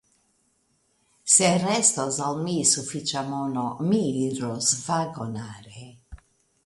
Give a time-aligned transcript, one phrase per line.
[1.33, 5.89] Se restos al mi sufiĉa mono, mi iros vagonare.